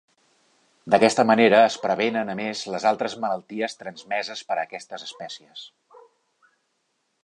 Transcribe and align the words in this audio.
D'aquesta 0.93 1.25
manera 1.31 1.59
es 1.65 1.77
prevenen 1.83 2.33
a 2.33 2.37
més 2.41 2.65
les 2.77 2.89
altres 2.93 3.19
malalties 3.27 3.79
transmeses 3.83 4.45
per 4.49 4.61
aquestes 4.67 5.09
espècies. 5.11 5.67